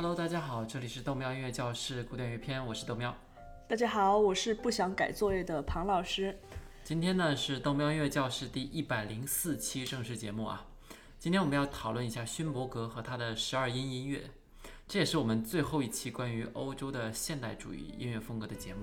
[0.00, 3.12] Hello，大家好，这里是豆喵音乐教室古典乐篇，我是豆喵。
[3.66, 6.38] 大家好，我是不想改作业的庞老师。
[6.84, 10.64] 今天呢是豆喵音乐教室第一百零四期正式节目啊。
[11.18, 14.30] 今天我们要讨论一下勋伯格和他的十二音音乐，
[14.86, 18.82] 这也是我们最后一期关于欧洲的现代主义音乐风格的节目。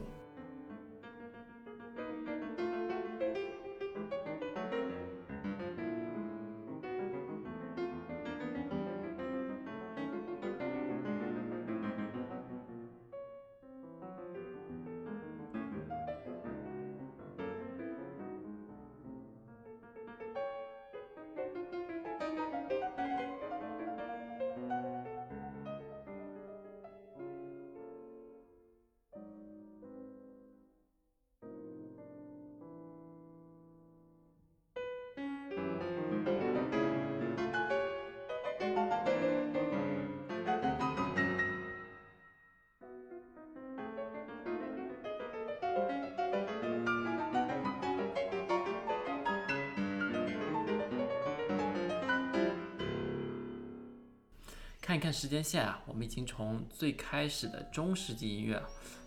[54.82, 58.62] 看一看时间线啊，我们已经从最开始的中世纪音乐，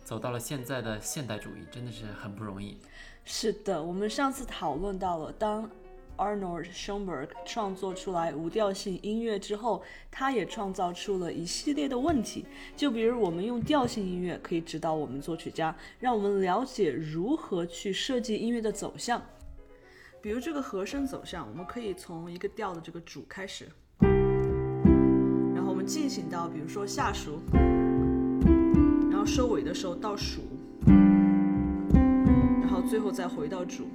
[0.05, 2.79] 走到了现在的现代主义，真的是很不容易。
[3.25, 5.71] 是的，我们上次讨论到了，当
[6.19, 12.45] Arnold Schoenberg 创作出来无调性音乐之后，他也创造出了一系列的问题。
[12.77, 19.23] 就比如，我们用调性音乐可以指导我们作曲家，让我们了解如何去设计音乐的走向。
[20.21, 23.69] 比如这个和声走向，我们可以从一个调的这个主开始。
[25.55, 27.41] 然后我们进行到，比如说下属，
[29.11, 30.41] 然后收尾的时候倒数，
[32.61, 33.87] 然后最后再回到主。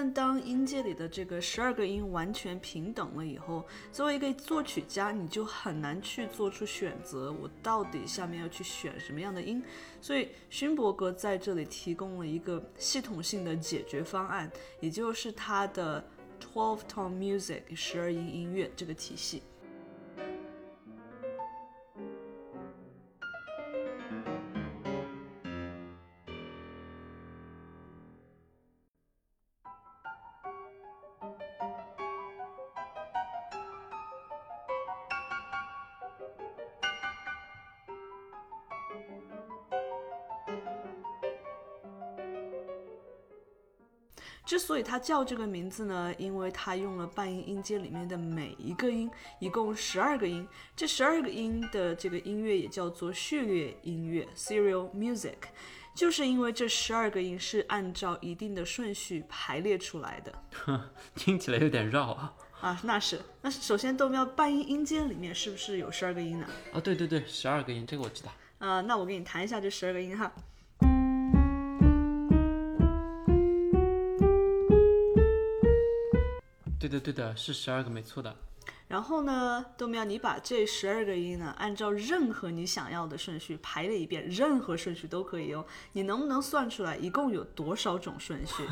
[0.00, 9.62] 但当音阶里的这个十二个音完全平等了以后，作为一个作曲家，你就很难去做出选择，我到底下面要去选什么样的音？
[10.00, 16.02] 所以勋伯格在这里提供了一个系统性的解决方案，也就是他的。
[16.40, 19.42] Twelve tone music，十二音音乐这个体系。
[44.50, 50.44] 之所以它叫这个名字呢，因为它用了半音音阶里面的每一个音，一共十二个音。
[50.74, 55.36] 这十二个音的这个音乐也叫做序列音乐 （serial music），
[55.94, 60.34] 就是因为这十二个音是按照一定的顺序排列出来的。
[61.14, 62.34] 听起来有点绕啊！
[62.60, 63.20] 啊，那是。
[63.42, 66.46] 那首先，豆喵半音音阶里面是不是有十二个音呢？
[66.72, 68.32] 啊，对对对，十二个音，这个我知道。
[68.58, 70.32] 啊，那我给你弹一下这十二个音哈。
[76.90, 78.34] 对的，对的，是十二个，没错的。
[78.88, 85.64] 然后呢，豆苗，你把这十二个音呢，按照任何你想要的顺序排了一遍，任何顺序都可以哦。
[85.92, 88.64] 你能不能算出来一共有多少种顺序？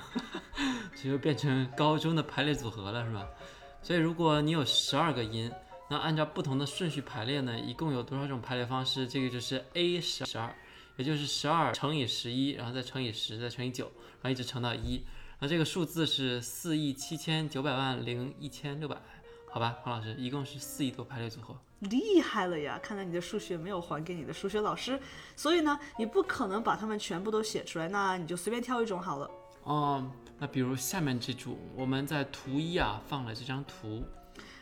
[1.01, 3.25] 这就变成高中的排列组合了，是吧？
[3.81, 5.49] 所以如果你有十二个音，
[5.89, 9.07] 那按照不同的顺序排列呢，一共有多少种排列方式？
[9.07, 10.53] 这个就是 A 十十二，
[10.97, 13.85] 也就是十二乘以十一，然后再乘以十，再乘以九，
[14.21, 15.01] 然后一直乘到一。
[15.41, 18.97] 那这个数字是四亿七千九百万零一千六百，
[19.53, 22.77] 好吧，黄老师，一共是四亿多排列组合，厉害了呀！
[22.83, 24.99] 看来你的数学没有还给你的数学老师，
[25.37, 29.31] 所以呢，你不可能把它们全部都写出来，那你就随便挑一种好了。
[29.63, 30.11] 哦，
[30.41, 34.03] 那比如下面这组，我们在图一啊放了这张图，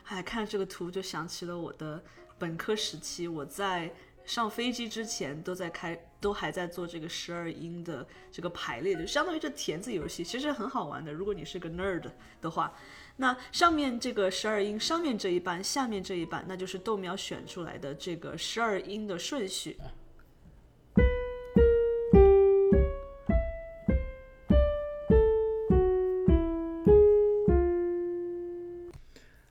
[0.04, 2.04] 哎，看这个图就想起了我的
[2.38, 3.90] 本科时期，我在。
[4.26, 11.12] 上飞机之前都在开，都还在做这个十二音的这个排列，就相当于这填字游戏，其实很好玩的。
[11.12, 12.02] 如果你是个 nerd
[12.40, 12.76] 的话，
[13.18, 19.78] 那上面这个十二音，上面这一半，下面这一半，那就是豆苗选出来的这个十二音的顺序。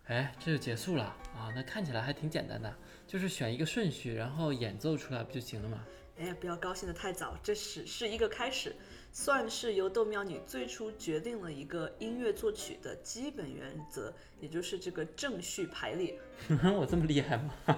[0.07, 1.05] 哎，这就结束了
[1.37, 1.47] 啊！
[1.55, 2.75] 那看起来还挺简单的。
[3.07, 5.85] 就是选一个顺序，然后演奏出来不就行了吗？
[6.17, 8.73] 哎，不要高兴的太早，这只是一个开始，
[9.11, 16.17] 算是由豆苗女最初决定了一个音乐作曲的基本原则，也就是这个正序排列。
[16.73, 17.53] 我这么厉害吗？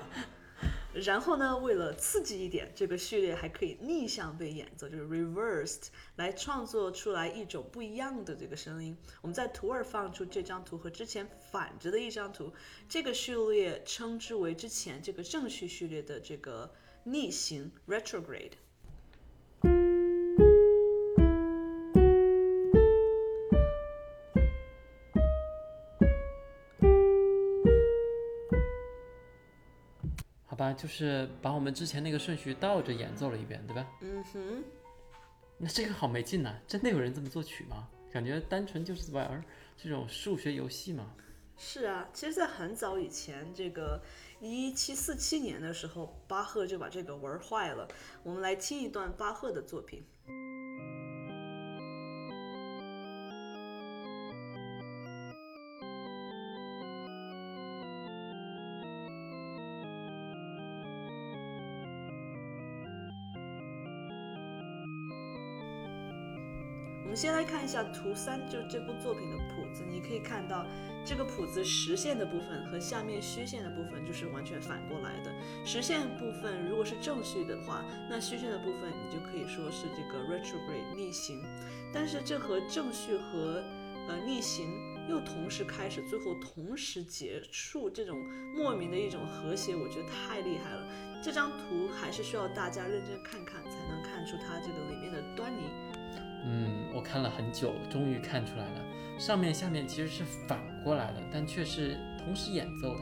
[0.94, 8.98] 然后呢，为了刺激一点，这个序列还可以逆向被演奏，就是 reversed，来创作出来一种不一样的这个声音。
[9.22, 12.52] 我们在图二放出这张图和之前反着的一张图，
[12.90, 16.72] 这个序列称之为之前这个正序序列的这个
[17.10, 18.52] 逆行 retrograde。
[30.46, 33.88] 好吧，就是把我们之前那个顺序倒着演奏了一遍，对吧？
[34.02, 34.64] 嗯哼，
[35.58, 37.88] 那这个好没劲呐、真的有人这么作曲吗？
[38.12, 39.42] 感觉单纯就是玩儿
[39.78, 41.10] 这种数学游戏嘛。
[41.58, 44.00] 是啊，其实，在很早以前，这个
[44.40, 47.88] 一七四七年的时候，巴赫就把这个玩坏了。
[48.22, 50.06] 我们来听一段巴赫的作品。
[67.18, 70.64] 先来看一下图三，就这部作品的谱子，你可以看到
[71.04, 75.34] 这个谱子实线的部分和下面虚线的部分就是完全反过来的。
[75.66, 81.44] 实线部分如果是正序的话，那虚线的部分你就可以说是这个 retrograde 逆行。
[81.92, 83.64] 但是这和正序和
[84.08, 84.70] 呃逆行
[85.10, 88.24] 又同时开始，最后同时结束，这种
[88.54, 90.88] 莫名的一种和谐，我觉得太厉害了。
[91.20, 95.64] 这张图还是需要大家认真看看，才能看出它这个里面的端倪。
[96.50, 98.86] 嗯，我看了很久，终于看出来了，
[99.20, 103.02] 上面下面其实是反过来的，但却是同时演奏的。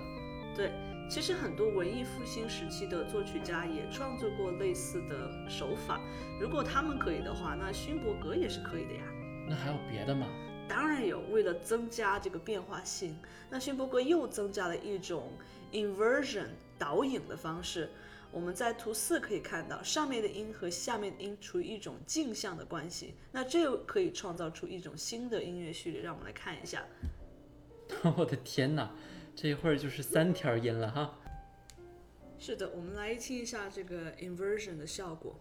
[0.56, 0.71] 对，
[1.07, 6.01] 其实很多文艺复兴时期的作曲家也创作过类似的手法。
[6.42, 9.03] 如果他们可以的话，那勋伯格也是可以的呀。
[9.48, 10.25] 那还有别的吗？
[10.68, 13.15] 当然有，为了增加这个变化性，
[13.51, 15.31] 那勋伯格又增加了一种
[15.71, 16.48] inversion
[16.80, 17.91] 导引的方式。
[18.35, 26.01] 我们在图四可以看到，上面的音和下面的音处于一种镜像的关系，那这又可以创造出一种新的音乐序列。
[26.01, 26.85] 让我们来看一下。
[28.17, 28.93] 我的天哪，
[29.33, 31.17] 这一会儿就是三条音了哈。
[32.37, 35.39] 是的，我们来听一下这个 inversion 的效果。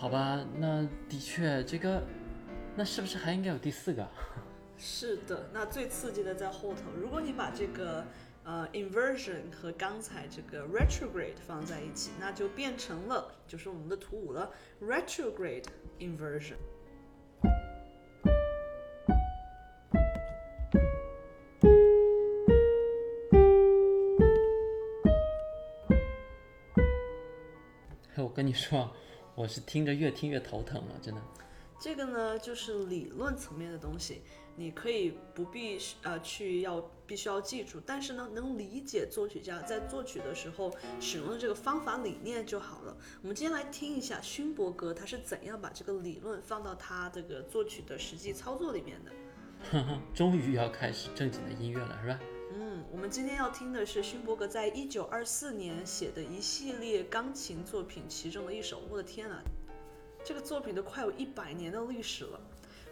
[0.00, 2.00] 好吧，那的确这个，
[2.76, 4.08] 那是不是还应该有第四个？
[4.78, 6.82] 是的，那最刺激的在后头。
[6.96, 8.04] 如果你把这个
[8.44, 15.64] 呃 inversion 和刚才这个 retrograde 放在一起，那就变成了就是我们的图五了，retrograde
[15.98, 16.54] inversion。
[28.16, 28.94] 我跟你说，
[29.38, 31.20] 我是听着越听越头疼了，真的。
[31.78, 34.20] 这个呢，就是理论层面的东西，
[34.56, 42.96] 你可以不必呃去要必须要记住，但是呢，能理解作曲家在作曲的时候使用的这个方法理念就好了。
[43.22, 49.12] 我们今天来听一下勋伯格他是怎样把这个理论放到他这个作曲的实际操作里面的。
[50.12, 52.18] 终于要开始正经的音乐了，是吧？
[52.50, 58.82] 嗯，我们今天要听的是勋伯格在一九二四年写的一系列钢琴作品其中的一首。
[58.88, 59.42] 我的天呐，
[60.24, 62.40] 这个作品都快有一百年的历史了。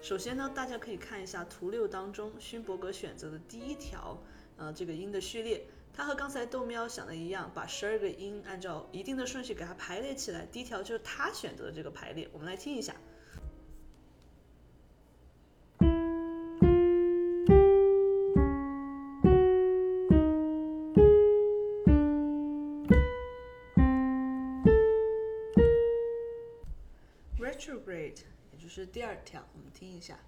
[0.02, 4.22] 首先呢，大家可以看一下图六当中勋伯格选择的第一条，
[4.58, 10.44] 呃，这个音的序列，它和刚才豆喵想的一样，把十二个音按照一定的顺序给它排列起来。
[10.52, 12.94] 第一条就是他选择的这个排列，我们来听一下。
[28.76, 30.18] 是第二条，我们听一下。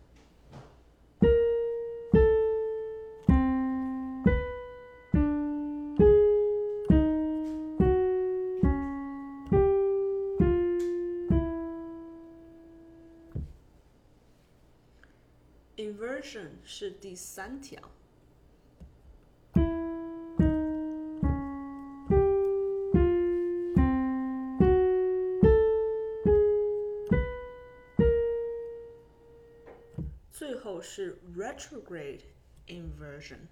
[15.76, 17.78] Inversion 是第三条。
[30.88, 32.22] 是 retrograde
[32.66, 33.46] inversion。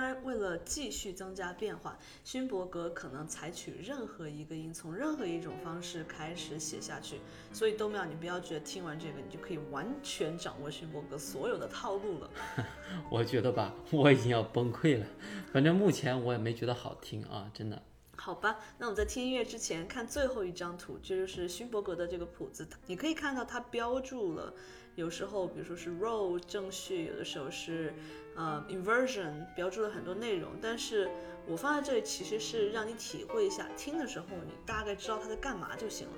[0.00, 1.98] 当然，为了继续增加变化。
[2.24, 7.20] 勋伯格可能采取任何一个音，从任何一种方式开始写下去。
[7.52, 12.30] 所以豆苗，你不要觉得听完这个你就可以完全掌握勋伯格所有的套路了。
[13.12, 15.04] 我觉得吧，我已经要崩溃了。
[15.52, 17.82] 反正目前我也没觉得好听啊，真的。
[18.22, 22.68] 好吧，那我们在听音乐之前看最后一张图，这就是勋伯格的这个谱子。
[22.84, 24.52] 你可以看到它标注了，
[24.94, 27.94] 有时候比如说是 roll 正序，有的时候是
[28.36, 30.50] 呃 inversion，标注了很多内容。
[30.60, 31.10] 但是
[31.46, 36.14] 我放在这里其实是让你体会一下，听的时候你大概知道它在干嘛就行了。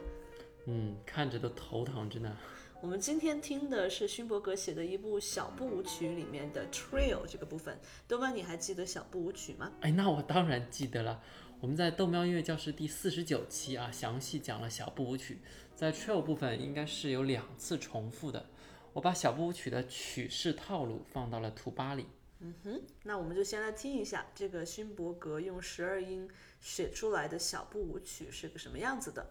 [0.66, 2.36] 嗯，看着都头疼，真的。
[2.80, 7.78] 我们今天听的是勋伯格写的一部小步舞曲里面的 trill 这个部分。
[8.08, 9.70] 豆瓣，你还记得小步舞曲吗？
[9.82, 11.22] 哎，那我当然记得了。
[11.62, 15.38] 我们在豆喵音乐教室第四十九期啊，详细讲了小步舞曲，
[15.76, 18.44] 在 trill 部分应该是有两次重复的。
[18.92, 22.06] 我把小步舞曲的曲式套路放到了图八里。
[22.40, 26.28] 嗯哼，那我们就先来听一下这个勋伯格用十二音
[26.60, 29.30] 写出来的小步舞曲是个什么样子的。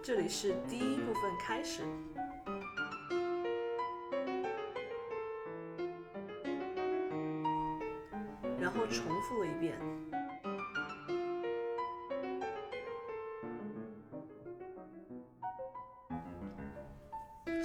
[0.00, 1.82] 这里是第一部分开始。
[8.60, 9.74] 然后重复了一遍。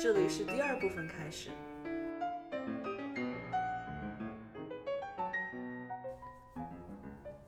[0.01, 1.49] 这里是第二部分开始。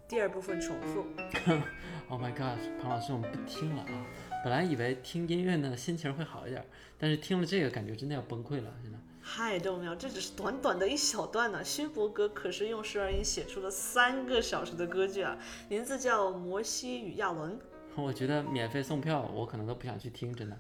[0.07, 1.05] 第二部分重复。
[2.09, 4.05] Oh my god，庞老师，我们不听了啊！
[4.41, 6.65] 本来以为听音乐呢心情会好一点，
[6.97, 8.73] 但是听了这个感觉真的要崩溃了，
[9.37, 11.63] 太重要，这只是短短的一小段呢。
[11.63, 15.37] 勋伯格可是用十二音写出了三个小时的歌剧啊，
[15.69, 17.51] 名字叫《摩西与亚伦》。
[17.95, 20.57] 我觉得免费送票，我可能都不想去听，真的。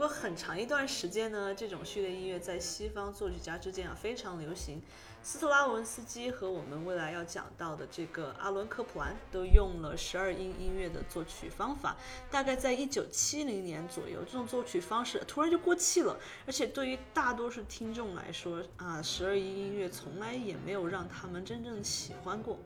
[0.00, 4.80] 过很长一段时间呢，这种序列音乐在西方作曲家之间啊非常流行。
[5.22, 11.94] 斯特拉文斯基和我们未来要讲到的这个阿伦科普兰都用了十二音音乐的作曲方法。
[12.30, 16.18] 大概在一九七零年左右，这种作曲方式突然就过气了。
[16.46, 22.58] 而且对于大多数听众来说啊，十二音音乐从来也没有让他们真正喜欢过。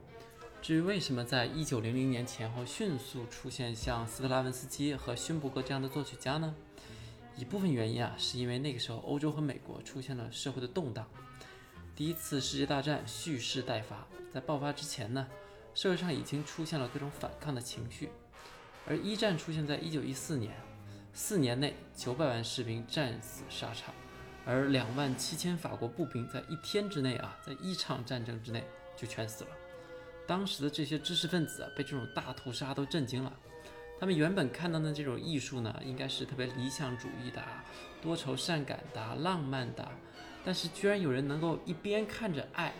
[0.61, 6.55] 至于为什么在一九零零年前后迅速出现像斯特拉文斯基和勋伯格这样的作曲家呢？
[7.37, 11.05] 一部分原因啊，是因为那个时候欧洲和美国出现了社会的动荡，
[11.95, 15.27] 第一次世界大战蓄势待发，在爆发之前呢，
[15.73, 18.09] 社会上已经出现了各种反抗的情绪，
[18.87, 20.55] 而一战出现在一九一四年，
[21.11, 23.93] 四年内九百万士兵战死沙场，
[24.45, 28.63] 而两万七千法国步兵在一天之内啊，在一场战争之内
[28.95, 29.49] 就全死了，
[30.25, 33.33] 当时的这些知识分子啊，被这种大屠杀都震惊了。
[33.97, 37.41] 他们原本看到的这种艺术呢，应该是特别理想主义的、
[38.01, 39.89] 多愁善感的、浪漫的，
[40.43, 42.73] 但是居然有人能够一边看着爱，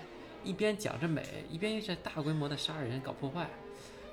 [0.43, 3.49] 一边讲着美，一边又在大规模的杀人搞破坏。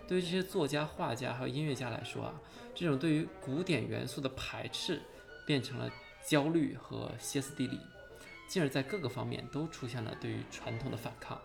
[0.06, 2.34] 对于这些作家、画家还有音乐家来说啊，
[2.74, 5.02] 这种对于古典元素的排斥，
[5.44, 5.90] 变成了
[6.24, 7.80] 焦虑和歇斯底里，
[8.48, 11.40] 进而在各个方面都出现了对于传统的反抗。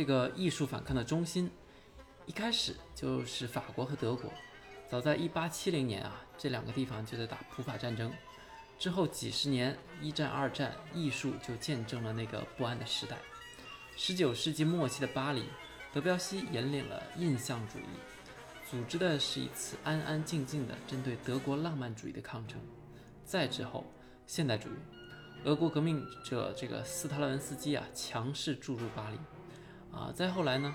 [0.00, 1.50] 这个艺术反抗的中心，
[2.24, 4.32] 一开始就是法国和德国。
[4.88, 8.10] 早在1870年啊，这两个地方就在打普法战争。
[8.78, 13.18] 之后几十年，一战、二战，艺术就见证了那个不安的时代。
[13.98, 15.44] 19世纪末期的巴黎，
[15.92, 22.58] 德彪西引领了印象主义，组织的是一次安安静静的针对德国浪漫主义的抗争。
[23.26, 23.84] 再之后，
[24.26, 24.78] 现代主义，
[25.44, 29.18] 俄国革命者这个斯特拉文斯基啊，强势注入巴黎。
[29.92, 30.74] 啊，再后来呢，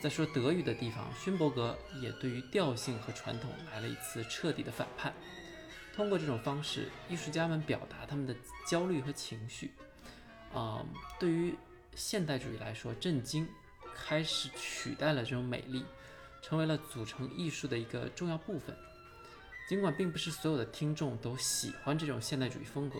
[0.00, 5.12] 在说德语的地方，勋伯格也对于调性和传统来了一次彻底的反叛。
[5.94, 8.34] 通过这种方式，艺术家们表达他们的
[8.66, 9.72] 焦虑和情绪。
[10.54, 10.84] 啊、
[11.18, 11.54] 对于
[11.94, 13.48] 现代主义来说，震惊
[13.94, 15.84] 开始取代了这种美丽，
[16.42, 18.76] 成为了组成艺术的一个重要部分。
[19.68, 22.98] 尽管并不是所有的听众都喜欢这种现代主义风格，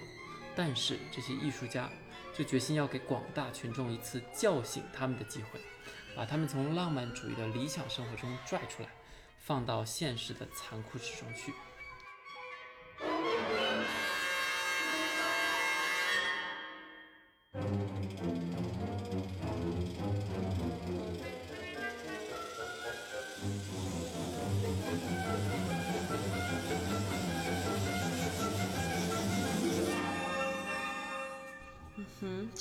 [0.57, 1.91] 但是这些艺术家
[2.35, 5.61] 就决心要给广大群众一次叫醒他们的机会，
[6.17, 8.89] 把他们从浪漫主义的理想生活中拽出来，
[9.39, 11.53] 放到现实的残酷之中去。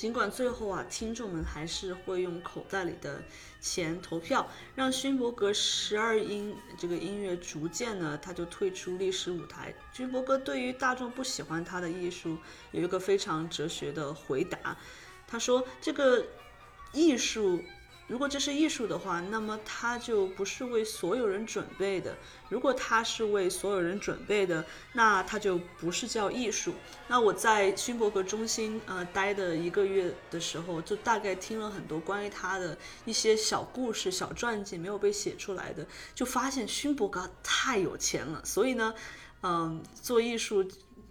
[0.02, 3.22] 尽管最后啊，听众们还是会用口袋里的
[3.60, 9.72] 钱投票，让勋伯格十二音这个音乐逐渐呢，他就退出历史舞台。
[9.92, 12.36] 勋伯格对于大众不喜欢他的艺术
[12.72, 14.76] 有一个非常哲学的回答，
[15.28, 16.26] 他说：“这个
[16.92, 17.62] 艺术。”
[18.12, 22.14] 如果这是艺术的话，那么它就不是为所有人准备的。
[22.50, 26.74] 如果它是为所有人准备的，那它就不是叫艺术。
[27.08, 32.76] 那我在勋伯格中心呃待的一个月的时候，就大概听了很多关于他的
[33.06, 38.44] 一些小故事、小传记，没有被写出来的，就发现勋伯格太有钱了。
[38.44, 38.92] 所以呢，
[39.42, 40.62] 嗯，做艺术。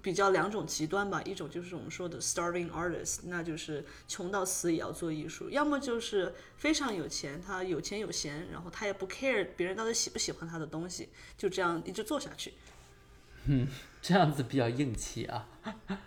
[0.02, 12.54] 比较两种极端吧，一种就是我们说的 starving artist，那就是穷到死也要做艺术；要么就是非常有钱，他有钱有闲，然后他也不 care 别人到底喜不喜欢他的东西，就这样一直做下去。
[13.46, 13.68] 嗯
[14.02, 15.48] 这样子比较硬气啊。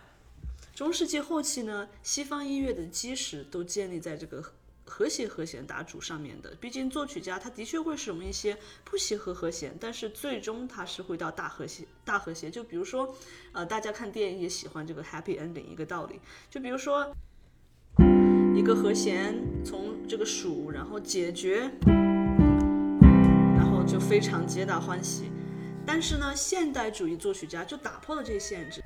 [0.75, 4.43] 中世纪后期呢，西方音乐的基石都建立在这个
[4.85, 6.55] 和谐和弦打主上面的。
[6.61, 11.83] 毕竟作曲家他的确会使用一些不协和和弦，但是最终他是会到大和谐。
[12.03, 13.15] 大和谐，就比如说，
[13.51, 16.19] 呃，大家看电影也喜欢这个 happy ending 一个道理。
[16.49, 17.13] 就比如说，
[18.55, 21.71] 一个和弦从这个数，然后解决，
[23.57, 25.31] 然后就非常皆大欢喜。
[25.85, 28.83] 但是呢，现代主义作曲家就打破了这些限制，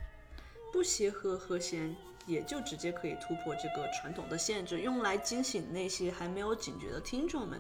[0.74, 1.96] 不协和和弦
[2.30, 7.60] 也就直接可以突破这个传统的限制，用来惊醒那些还没有警觉的听众们。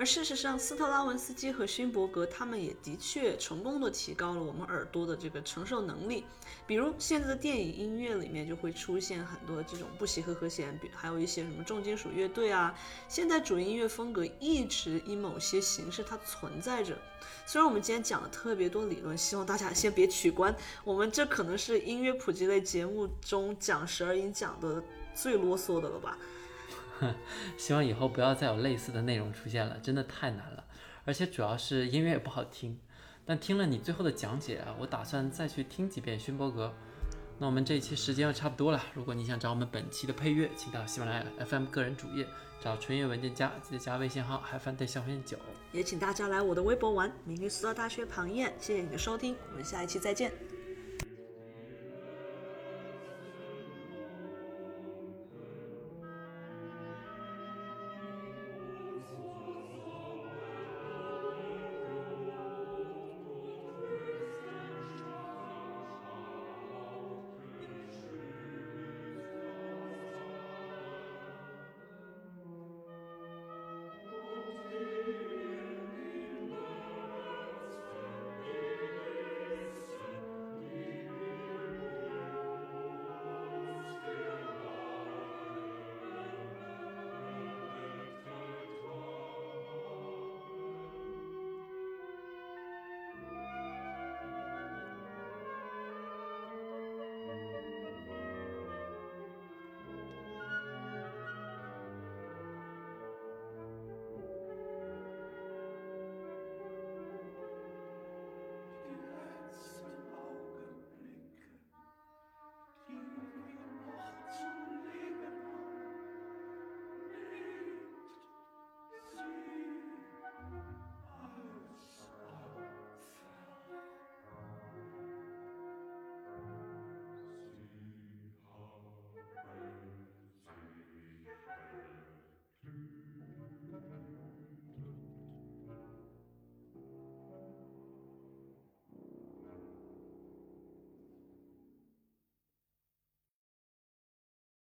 [0.00, 6.24] 而事实上，斯特拉文斯基和勋伯格他们也的确成功的提高了我们耳朵的这个承受能力。
[6.66, 12.74] 比如现在的电影音乐里面就会出现很多这种不协和和弦，比还有一些什么重金属乐队啊。
[13.08, 16.96] 现代主义音乐风格一直以某些形式它存在着。
[17.44, 20.56] 虽然我们今天讲了特别多理论，希望大家先别取关。
[20.82, 24.82] 我们这可能是音乐普及类节目中讲十二音讲的
[25.14, 26.16] 最啰嗦的了吧。
[27.56, 30.64] 希望以后不要再有类似的内容出现了，真的太难了，
[31.04, 32.78] 而且主要是音乐也不好听。
[33.24, 36.72] 但听了你最后的讲解啊，我打算再去听几遍勋伯格。
[37.38, 42.26] 那我们这一期时间又差不多了，如果你想找我们本期的配乐，请到喜马拉雅 FM 个人主页
[42.60, 45.38] 找纯乐文件夹，记得加微信号海翻对小分九。
[45.72, 48.52] 也请大家来我的微博玩，名律苏大大学庞燕。
[48.60, 50.59] 谢谢你的收听，我们下一期再见。